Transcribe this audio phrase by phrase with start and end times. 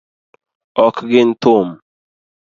[0.85, 1.69] Ok gin thum.